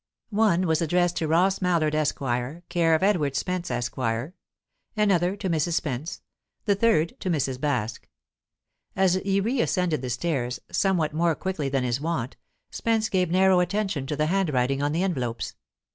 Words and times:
One 0.31 0.65
was 0.65 0.81
addressed 0.81 1.17
to 1.17 1.27
Ross 1.27 1.61
Mallard, 1.61 1.93
Esq., 1.93 2.17
care 2.69 2.95
of 2.95 3.03
Edward 3.03 3.35
Spence, 3.35 3.69
Esq.; 3.69 3.95
another, 4.97 5.35
to 5.35 5.47
Mrs. 5.47 5.73
Spence; 5.73 6.21
the 6.65 6.73
third, 6.73 7.15
to 7.19 7.29
Mrs. 7.29 7.59
Baske. 7.59 8.05
As 8.95 9.13
he 9.13 9.39
reascended 9.39 10.01
the 10.01 10.09
stairs, 10.09 10.59
somewhat 10.71 11.13
more 11.13 11.35
quickly 11.35 11.69
than 11.69 11.83
his 11.83 12.01
wont, 12.01 12.35
Spence 12.71 13.09
gave 13.09 13.29
narrow 13.29 13.59
attention 13.59 14.07
to 14.07 14.15
the 14.15 14.25
handwriting 14.25 14.81
on 14.81 14.91
the 14.91 15.03
envelopes. 15.03 15.53